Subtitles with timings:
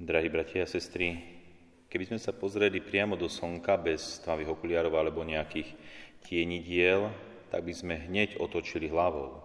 [0.00, 1.20] Drahí bratia a sestry,
[1.92, 5.76] keby sme sa pozreli priamo do slnka bez tmavých okuliarov alebo nejakých
[6.24, 7.12] tienidiel,
[7.52, 9.44] tak by sme hneď otočili hlavou.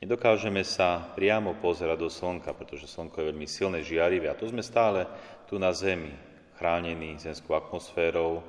[0.00, 4.64] Nedokážeme sa priamo pozerať do slnka, pretože slnko je veľmi silné, žiarivé a to sme
[4.64, 5.04] stále
[5.44, 6.16] tu na Zemi,
[6.56, 8.40] chránení zemskou atmosférou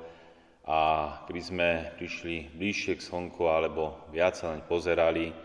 [0.64, 0.80] a
[1.28, 1.68] keby sme
[2.00, 5.36] prišli bližšie k slnku alebo viac sa naň pozerali,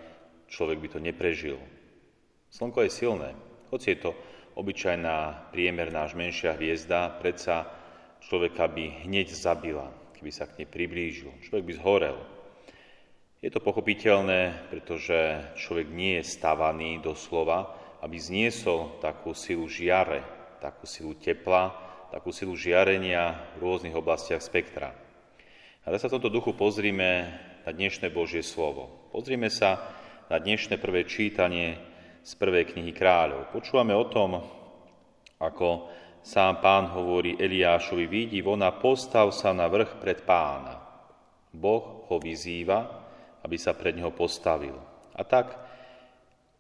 [0.48, 1.60] človek by to neprežil.
[2.48, 3.36] Slnko je silné,
[3.68, 4.16] hoci je to
[4.56, 7.70] obyčajná priemerná až menšia hviezda, predsa
[8.24, 11.32] človeka by hneď zabila, keby sa k nej priblížil.
[11.48, 12.18] Človek by zhorel.
[13.42, 15.18] Je to pochopiteľné, pretože
[15.58, 17.74] človek nie je stavaný doslova,
[18.06, 20.22] aby zniesol takú silu žiare,
[20.62, 21.74] takú silu tepla,
[22.14, 24.94] takú silu žiarenia v rôznych oblastiach spektra.
[25.82, 27.34] A tak sa v tomto duchu pozrime
[27.66, 29.10] na dnešné Božie slovo.
[29.10, 29.90] Pozrime sa
[30.30, 31.82] na dnešné prvé čítanie
[32.22, 33.50] z prvej knihy kráľov.
[33.50, 34.38] Počúvame o tom,
[35.42, 35.90] ako
[36.22, 40.78] sám pán hovorí Eliášovi, vidí von a postav sa na vrch pred pána.
[41.50, 42.86] Boh ho vyzýva,
[43.42, 44.78] aby sa pred neho postavil.
[45.18, 45.58] A tak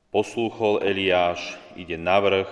[0.09, 2.52] poslúchol Eliáš, ide na vrch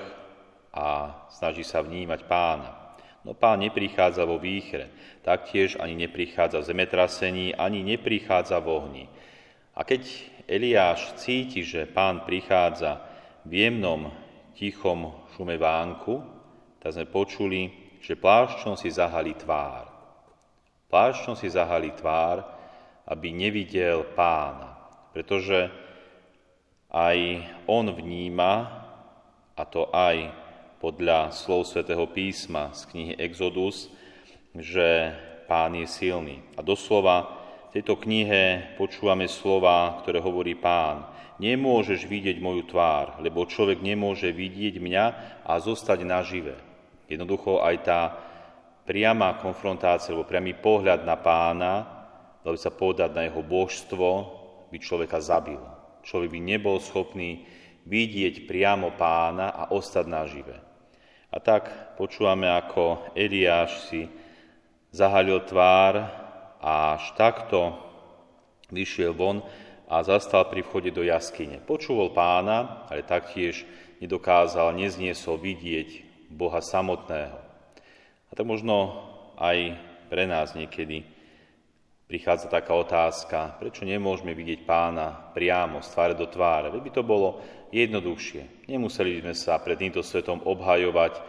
[0.70, 2.94] a snaží sa vnímať pána.
[3.26, 4.94] No pán neprichádza vo výchre,
[5.26, 9.06] taktiež ani neprichádza v zemetrasení, ani neprichádza v ohni.
[9.76, 10.08] A keď
[10.50, 12.98] Eliáš cíti, že pán prichádza
[13.46, 14.10] v jemnom,
[14.58, 16.26] tichom šume vánku,
[16.82, 17.70] tak sme počuli,
[18.02, 19.86] že pláščom si zahali tvár.
[20.90, 22.42] Pláščom si zahali tvár,
[23.06, 24.74] aby nevidel pána,
[25.14, 25.70] pretože
[26.90, 27.18] aj
[27.70, 28.54] on vníma,
[29.54, 30.34] a to aj
[30.82, 33.92] podľa slov svätého písma z knihy Exodus,
[34.56, 35.14] že
[35.46, 36.42] pán je silný.
[36.58, 37.39] A doslova
[37.70, 41.06] v tejto knihe počúvame slova, ktoré hovorí pán.
[41.38, 45.06] Nemôžeš vidieť moju tvár, lebo človek nemôže vidieť mňa
[45.46, 46.58] a zostať nažive.
[47.06, 48.02] Jednoducho aj tá
[48.90, 51.74] priama konfrontácia, alebo priamy pohľad na pána,
[52.42, 54.10] dalo by sa povedať na jeho božstvo,
[54.74, 55.62] by človeka zabil.
[56.02, 57.46] Človek by nebol schopný
[57.86, 60.58] vidieť priamo pána a ostať nažive.
[61.30, 61.70] A tak
[62.02, 64.10] počúvame, ako Eliáš si
[64.90, 66.26] zahalil tvár
[66.60, 67.76] až takto
[68.70, 69.42] vyšiel von
[69.90, 71.58] a zastal pri vchode do jaskyne.
[71.64, 73.66] Počúval pána, ale taktiež
[73.98, 77.40] nedokázal, nezniesol vidieť Boha samotného.
[78.30, 79.02] A tak možno
[79.42, 79.74] aj
[80.14, 81.02] pre nás niekedy
[82.06, 86.70] prichádza taká otázka, prečo nemôžeme vidieť pána priamo, z tváre do tváre.
[86.74, 87.30] Veď by to bolo
[87.70, 88.66] jednoduchšie.
[88.70, 91.22] Nemuseli by sme sa pred týmto svetom obhajovať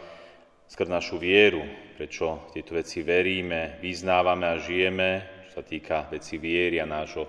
[0.71, 1.67] skrz našu vieru,
[1.99, 7.27] prečo tieto veci veríme, vyznávame a žijeme, čo sa týka veci viery a nášho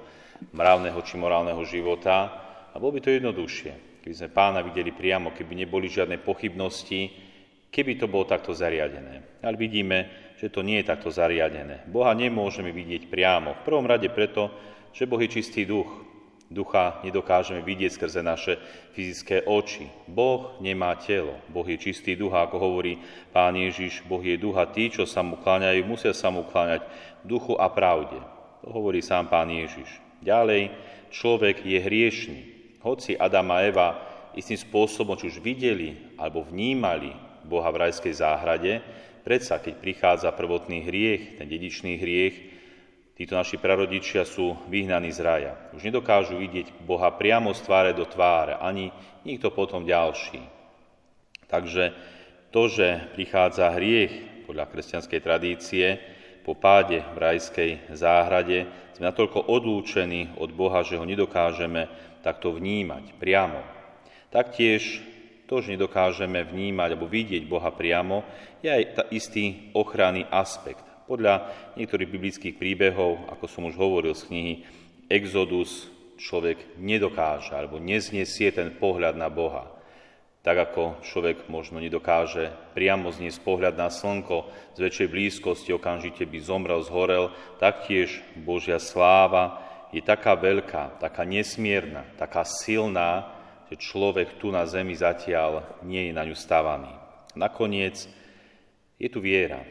[0.54, 2.30] mravného či morálneho života.
[2.70, 7.10] A bolo by to jednoduchšie, keby sme pána videli priamo, keby neboli žiadne pochybnosti,
[7.74, 9.42] keby to bolo takto zariadené.
[9.42, 11.90] Ale vidíme, že to nie je takto zariadené.
[11.90, 13.58] Boha nemôžeme vidieť priamo.
[13.58, 14.54] V prvom rade preto,
[14.94, 16.11] že Boh je čistý duch,
[16.52, 18.60] Ducha nedokážeme vidieť skrze naše
[18.92, 19.88] fyzické oči.
[20.04, 21.40] Boh nemá telo.
[21.48, 23.00] Boh je čistý ducha, ako hovorí
[23.32, 24.04] pán Ježiš.
[24.04, 24.68] Boh je ducha.
[24.68, 26.84] Tí, čo sa mu kláňajú, musia sa mu kláňať
[27.24, 28.20] duchu a pravde.
[28.68, 29.88] To hovorí sám pán Ježiš.
[30.20, 30.76] Ďalej,
[31.08, 32.40] človek je hriešný.
[32.84, 33.90] Hoci Adam a Eva
[34.36, 37.16] istým spôsobom, či už videli alebo vnímali
[37.48, 38.84] Boha v rajskej záhrade,
[39.24, 42.51] predsa keď prichádza prvotný hriech, ten dedičný hriech,
[43.12, 45.54] Títo naši prarodičia sú vyhnaní z raja.
[45.76, 48.90] Už nedokážu vidieť Boha priamo z tváre do tváre, ani
[49.28, 50.42] nikto potom ďalší.
[51.52, 51.94] Takže
[52.50, 55.86] to, že prichádza hriech podľa kresťanskej tradície,
[56.42, 58.66] po páde v rajskej záhrade
[58.98, 61.86] sme natoľko odlúčení od Boha, že ho nedokážeme
[62.26, 63.62] takto vnímať priamo.
[64.34, 65.06] Taktiež
[65.46, 68.26] to, že nedokážeme vnímať alebo vidieť Boha priamo,
[68.64, 68.84] je aj
[69.14, 70.91] istý ochranný aspekt.
[71.10, 74.54] Podľa niektorých biblických príbehov, ako som už hovoril z knihy
[75.12, 75.92] Exodus,
[76.22, 79.68] človek nedokáže alebo neznesie ten pohľad na Boha.
[80.42, 86.38] Tak ako človek možno nedokáže priamo zniesť pohľad na slnko z väčšej blízkosti, okamžite by
[86.42, 87.30] zomrel, zhorel,
[87.62, 89.62] taktiež Božia sláva
[89.94, 93.38] je taká veľká, taká nesmierna, taká silná,
[93.70, 96.90] že človek tu na zemi zatiaľ nie je na ňu stavaný.
[97.38, 98.10] Nakoniec
[98.98, 99.62] je tu viera,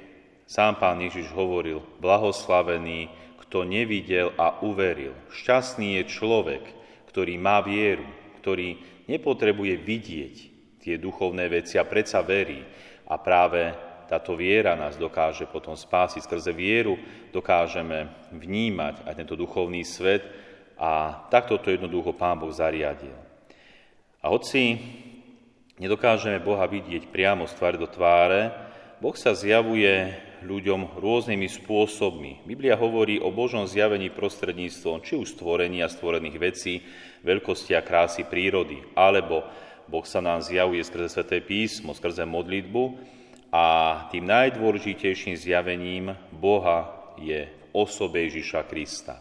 [0.51, 3.07] Sám pán Ježiš hovoril, blahoslavený,
[3.47, 5.15] kto nevidel a uveril.
[5.31, 6.67] Šťastný je človek,
[7.07, 8.03] ktorý má vieru,
[8.43, 8.75] ktorý
[9.07, 10.35] nepotrebuje vidieť
[10.83, 12.67] tie duchovné veci a predsa verí.
[13.07, 13.71] A práve
[14.11, 16.27] táto viera nás dokáže potom spásiť.
[16.27, 16.99] Skrze vieru
[17.31, 20.27] dokážeme vnímať aj tento duchovný svet
[20.75, 23.15] a takto to jednoducho Pán Boh zariadil.
[24.19, 24.83] A hoci
[25.79, 28.51] nedokážeme Boha vidieť priamo z tváre do tváre,
[28.99, 32.45] Boh sa zjavuje ľuďom rôznymi spôsobmi.
[32.49, 36.81] Biblia hovorí o Božom zjavení prostredníctvom či už stvorenia stvorených vecí,
[37.25, 39.45] veľkosti a krásy prírody, alebo
[39.91, 42.83] Boh sa nám zjavuje skrze Sveté písmo, skrze modlitbu
[43.51, 43.67] a
[44.15, 49.19] tým najdôležitejším zjavením Boha je v osobe Ježiša Krista.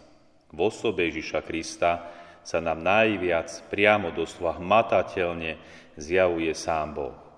[0.50, 1.92] V osobe Ježiša Krista
[2.42, 5.58] sa nám najviac priamo doslova hmatateľne
[5.98, 7.29] zjavuje sám Boh.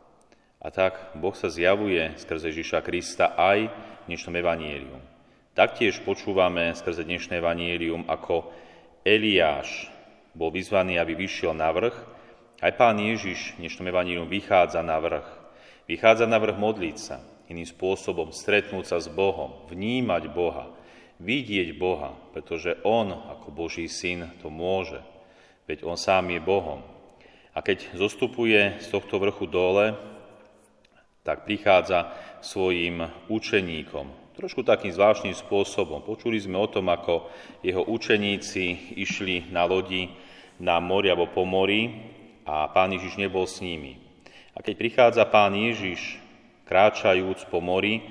[0.62, 5.02] A tak Boh sa zjavuje skrze Ježiša Krista aj v dnešnom evanílium.
[5.58, 8.54] Taktiež počúvame skrze dnešné evanílium, ako
[9.02, 9.90] Eliáš
[10.38, 11.98] bol vyzvaný, aby vyšiel na vrch,
[12.62, 15.25] aj pán Ježiš v dnešnom evanílium vychádza na vrch.
[15.90, 20.69] Vychádza na vrch modliť sa, iným spôsobom stretnúť sa s Bohom, vnímať Boha,
[21.18, 25.02] vidieť Boha, pretože On ako Boží syn to môže,
[25.66, 26.86] veď On sám je Bohom.
[27.58, 30.11] A keď zostupuje z tohto vrchu dole,
[31.21, 34.09] tak prichádza svojim učeníkom.
[34.33, 36.01] Trošku takým zvláštnym spôsobom.
[36.01, 37.29] Počuli sme o tom, ako
[37.62, 40.09] jeho učeníci išli na lodi
[40.62, 41.89] na mori alebo po mori
[42.45, 43.97] a pán Ježiš nebol s nimi.
[44.53, 46.21] A keď prichádza pán Ježiš
[46.65, 48.01] kráčajúc po mori,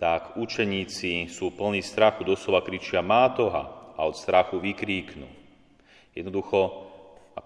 [0.00, 5.28] tak učeníci sú plní strachu, doslova kričia mátoha a od strachu vykríknú.
[6.16, 6.89] Jednoducho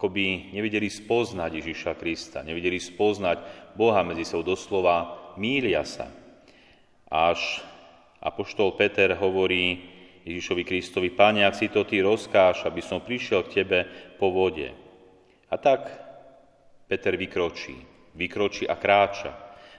[0.05, 3.41] akoby nevedeli spoznať Ježiša Krista, nevedeli spoznať
[3.73, 6.13] Boha medzi sebou, doslova mília sa.
[7.09, 7.65] Až
[8.21, 9.81] apoštol Peter hovorí
[10.29, 13.89] Ježišovi Kristovi, Pane, ak si to Ty rozkáš, aby som prišiel k Tebe
[14.21, 14.77] po vode.
[15.49, 15.89] A tak
[16.85, 17.81] Peter vykročí,
[18.13, 19.33] vykročí a kráča.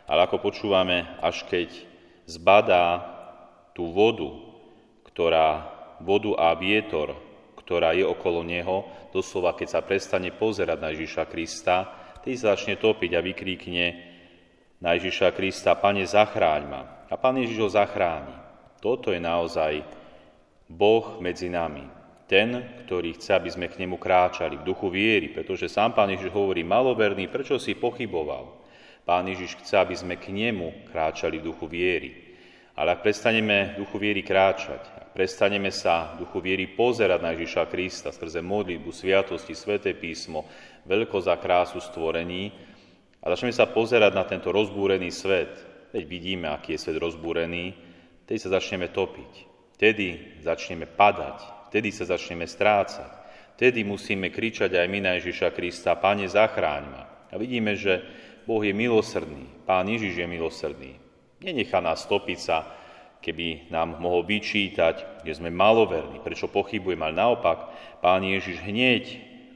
[0.09, 1.69] Ale ako počúvame, až keď
[2.25, 3.05] zbadá
[3.77, 4.33] tú vodu,
[5.05, 5.69] ktorá,
[6.01, 7.13] vodu a vietor,
[7.65, 11.89] ktorá je okolo neho, doslova keď sa prestane pozerať na Ježiša Krista,
[12.21, 13.85] tý začne topiť a vykríkne
[14.81, 16.81] na Ježiša Krista, Pane, zachráň ma.
[17.09, 18.33] A Pán Ježiš ho zachráni.
[18.81, 19.81] Toto je naozaj
[20.69, 21.85] Boh medzi nami.
[22.25, 26.33] Ten, ktorý chce, aby sme k nemu kráčali v duchu viery, pretože sám Pán Ježiš
[26.33, 28.65] hovorí, maloverný, prečo si pochyboval?
[29.05, 32.33] Pán Ježiš chce, aby sme k nemu kráčali v duchu viery.
[32.73, 37.71] Ale ak prestaneme v duchu viery kráčať, prestaneme sa v duchu viery pozerať na Ježiša
[37.71, 40.43] Krista skrze modlitbu, sviatosti, sveté písmo,
[40.83, 42.51] veľkosť a krásu stvorení
[43.23, 45.55] a začneme sa pozerať na tento rozbúrený svet,
[45.95, 47.71] veď vidíme, aký je svet rozbúrený,
[48.27, 49.31] tedy sa začneme topiť,
[49.79, 53.09] vtedy začneme padať, vtedy sa začneme strácať,
[53.55, 57.03] vtedy musíme kričať aj my na Ježiša Krista, Pane, zachráň ma.
[57.31, 58.03] A vidíme, že
[58.43, 60.93] Boh je milosrdný, Pán Ježiš je milosrdný.
[61.39, 62.57] Nenechá nás topiť sa
[63.25, 67.57] keby nám mohol vyčítať, že sme maloverní, prečo pochybujem, ale naopak,
[67.97, 69.03] Pán Ježiš hneď,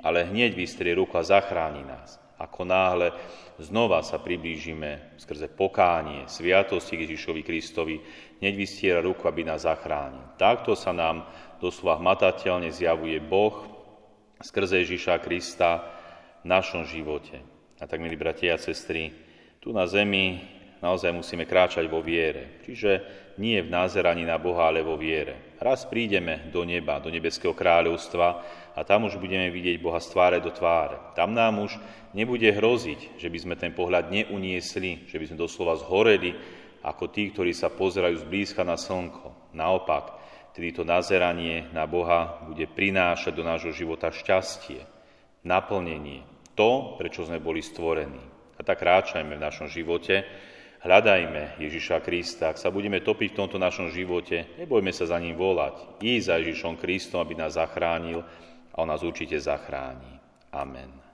[0.02, 2.18] ale hneď vystrie ruku a zachráni nás.
[2.42, 3.14] Ako náhle
[3.62, 8.00] znova sa priblížime skrze pokánie, sviatosti Ježišovi Kristovi,
[8.42, 10.24] hneď vystiera ruku, aby nás zachránil.
[10.40, 11.28] Takto sa nám
[11.62, 13.68] doslova hmatateľne zjavuje Boh
[14.40, 15.84] skrze Ježiša Krista
[16.42, 17.44] v našom živote.
[17.80, 19.12] A tak, milí bratia a sestry,
[19.60, 20.40] tu na zemi
[20.80, 22.60] naozaj musíme kráčať vo viere.
[22.64, 22.92] Čiže
[23.40, 25.56] nie v názeraní na Boha, ale vo viere.
[25.60, 28.28] Raz prídeme do neba, do nebeského kráľovstva
[28.76, 31.16] a tam už budeme vidieť Boha z tváre do tváre.
[31.16, 31.76] Tam nám už
[32.16, 36.36] nebude hroziť, že by sme ten pohľad neuniesli, že by sme doslova zhoreli
[36.84, 39.52] ako tí, ktorí sa pozerajú zblízka na slnko.
[39.52, 40.16] Naopak,
[40.56, 44.84] tedy to nazeranie na Boha bude prinášať do nášho života šťastie,
[45.44, 46.24] naplnenie,
[46.56, 48.20] to, prečo sme boli stvorení.
[48.60, 50.28] A tak kráčajme v našom živote,
[50.80, 52.56] Hľadajme Ježiša Krista.
[52.56, 56.00] Ak sa budeme topiť v tomto našom živote, nebojme sa za ním volať.
[56.00, 58.24] Ísť za Ježišom Kristom, aby nás zachránil
[58.72, 60.16] a on nás určite zachráni.
[60.56, 61.09] Amen.